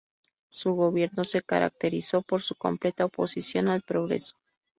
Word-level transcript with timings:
Su 0.49 0.73
gobierno 0.73 1.23
se 1.23 1.43
caracterizó 1.43 2.23
por 2.23 2.41
su 2.41 2.55
completa 2.55 3.05
oposición 3.05 3.67
al 3.67 3.83
progreso. 3.83 4.35